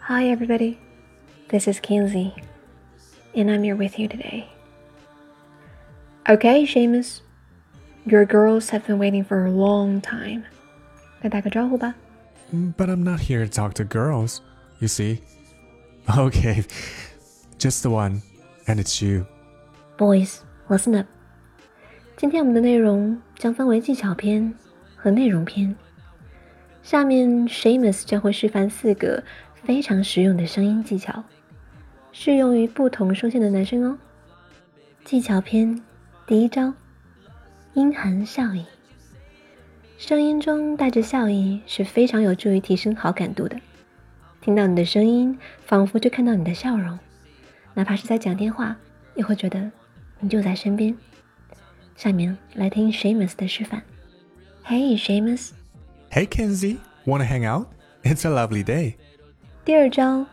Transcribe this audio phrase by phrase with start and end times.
[0.00, 0.78] Hi, everybody.
[1.48, 2.34] This is Kenzie,
[3.34, 4.48] and I'm here with you today.
[6.28, 7.20] Okay, Seamus,
[8.06, 10.44] your girls have been waiting for a long time.
[11.20, 11.94] 来打个招呼吧。
[12.52, 14.40] But I'm not here to talk to girls,
[14.80, 15.20] you see.
[16.08, 16.64] Okay,
[17.58, 18.22] just the one,
[18.66, 19.26] and it's you.
[19.96, 21.06] Boys, listen up.
[22.16, 24.52] 今天我们的内容将分为技巧篇
[24.96, 25.76] 和内容篇。
[26.85, 29.23] 下面 Seamus 将会示范四个
[29.55, 31.23] 非常实用的声音技巧，
[32.11, 33.97] 适用于不同声线的男生哦。
[35.03, 35.81] 技巧篇
[36.27, 36.71] 第一招，
[37.73, 38.63] 阴含笑意。
[39.97, 43.59] 声音中带着笑意是非常有助于提升好感度的。
[44.39, 46.99] 听到你的声音，仿佛就看到你的笑容，
[47.73, 48.77] 哪怕是在讲电话，
[49.15, 49.71] 也会觉得
[50.19, 50.95] 你就在身边。
[51.95, 53.81] 下面来听 Seamus 的示范。
[54.63, 55.49] Hey Seamus，
[56.15, 57.67] Hey Kenzie, wanna hang out?
[58.05, 58.63] It's a lovely day.
[58.63, 58.95] day。
[59.65, 60.25] 第二招，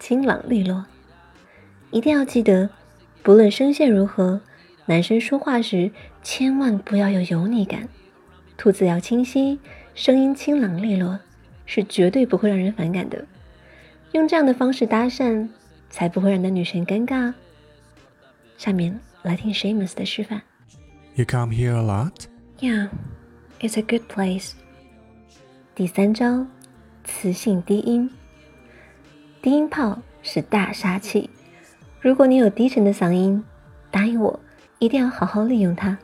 [0.00, 0.84] 清朗利落，
[1.92, 2.68] 一定要记得，
[3.22, 4.40] 不论声线如何，
[4.86, 7.88] 男生说话时千万不要有油腻感，
[8.56, 9.60] 吐字要清晰，
[9.94, 11.16] 声音清朗利落，
[11.64, 13.24] 是绝对不会让人反感的。
[14.10, 15.48] 用这样的方式搭讪，
[15.90, 17.32] 才不会让男女神尴尬。
[18.58, 20.42] 下面来听 Seamus 的示范。
[21.14, 22.24] You come here a lot?
[22.58, 22.88] Yeah,
[23.60, 24.54] it's a good place.
[25.80, 26.46] 第三招，
[27.04, 28.10] 磁性低音。
[29.40, 31.30] 低音炮是大杀器，
[32.02, 33.42] 如果你有低沉的嗓音，
[33.90, 34.38] 答应我，
[34.78, 35.96] 一定要好好利用它。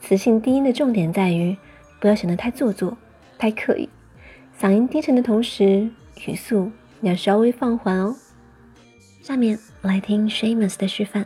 [0.00, 1.56] 磁性低音的重点在于，
[2.00, 2.98] 不要显得太做作、
[3.38, 3.88] 太刻意。
[4.60, 5.88] 嗓音低沉的同时，
[6.26, 8.16] 语速要稍微放缓哦。
[9.22, 11.24] 下面来听 Seamus 的示范。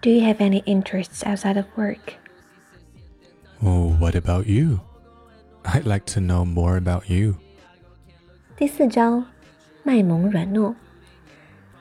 [0.00, 2.14] Do you have any interests outside of work?
[3.62, 4.80] Oh, what about you?
[5.64, 7.36] I'd like to know more about you.
[8.56, 9.24] 第四招，
[9.82, 10.74] 卖萌软糯。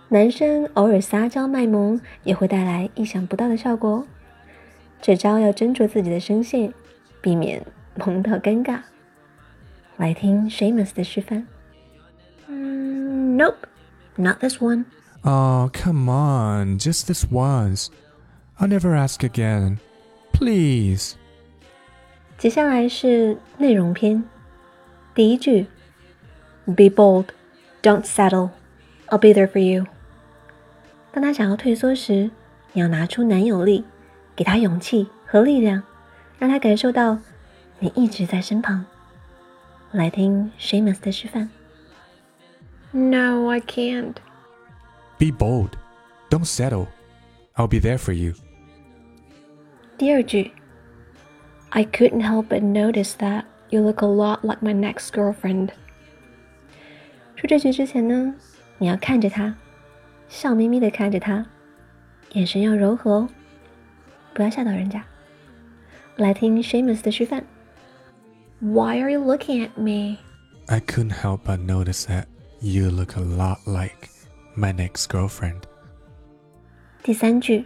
[0.10, 4.06] 男生偶尔撒娇卖萌也会带来意想不到的效果。
[5.02, 6.74] 这招要斟酌自己的声线，
[7.22, 8.80] 避免萌到尴尬。
[9.98, 11.46] 来听 Seamus 的示范。
[12.50, 13.68] Mm, nope,
[14.16, 14.86] not this one.
[15.24, 17.88] Oh, come on, just this once.
[18.58, 19.78] I'll never ask again.
[20.32, 21.16] Please.
[22.44, 24.22] 接下来是内容篇。
[25.16, 25.66] 第一句
[26.66, 27.28] ：Be bold,
[27.82, 28.50] don't settle,
[29.08, 29.86] I'll be there for you。
[31.14, 32.30] 当她想要退缩时，
[32.74, 33.86] 你要拿出男友力，
[34.36, 35.84] 给她勇气和力量，
[36.38, 37.18] 让她感受到
[37.80, 38.84] 你一直在身旁。
[39.94, 41.50] 来听 Seamus 的示范。
[42.92, 44.16] No, I can't.
[45.18, 45.70] Be bold,
[46.30, 46.88] don't settle.
[47.56, 48.34] I'll be there for you.
[49.98, 50.52] 第二句。
[51.76, 55.70] I couldn't help but notice that you look a lot like my next girlfriend。
[57.36, 58.36] 说这句之前呢，
[58.78, 59.56] 你要看着他，
[60.30, 61.44] 笑眯眯的看着他，
[62.34, 63.30] 眼神要柔和哦，
[64.36, 65.04] 不要吓到人家。
[66.18, 67.44] 来听 Seamus 的示范。
[68.60, 70.20] Why are you looking at me?
[70.68, 72.26] I couldn't help but notice that
[72.62, 74.10] you look a lot like
[74.56, 75.64] my next girlfriend.
[77.02, 77.66] 第三句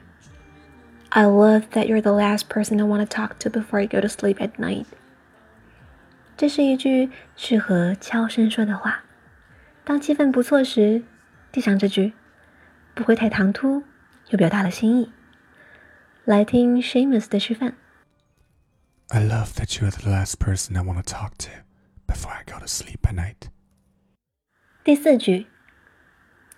[1.11, 4.01] I love that you're the last person I want to talk to before I go
[4.01, 4.87] to sleep at night.
[16.81, 17.73] Seamus 的示范。
[19.09, 21.49] I love that you're the last person I want to talk to
[22.05, 23.49] before I go to sleep at night。
[24.83, 25.47] 第四句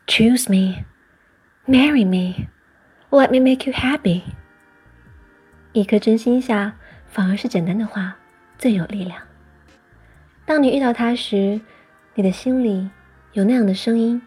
[0.08, 0.86] ，Choose me,
[1.68, 2.48] marry me,
[3.12, 4.24] let me make you happy。
[5.74, 6.76] 一颗真心下，
[7.08, 8.16] 反而是简单的话
[8.58, 9.22] 最有力量。
[10.46, 11.62] 当你遇到他时，
[12.16, 12.90] 你的心里
[13.34, 14.22] 有那样的声音：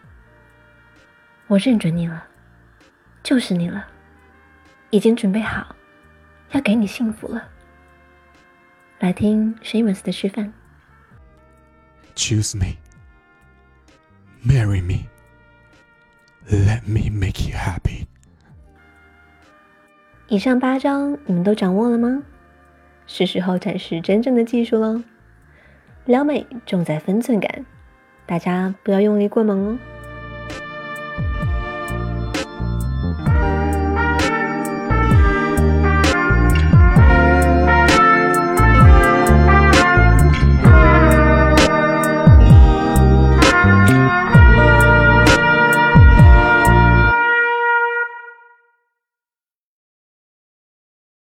[1.47, 2.25] 我认准你了，
[3.21, 3.85] 就是你了，
[4.89, 5.75] 已经准备好
[6.51, 7.49] 要给你幸福了。
[8.99, 10.53] 来听 Seamus 的示范。
[12.15, 12.77] Choose me.
[14.45, 15.07] Marry me.
[16.49, 18.07] Let me make you happy.
[20.27, 22.23] 以上八招你们都掌握了吗？
[23.05, 25.03] 是时候展示真正的技术喽！
[26.05, 27.65] 撩妹重在分寸感，
[28.25, 29.77] 大家不要用力过猛哦。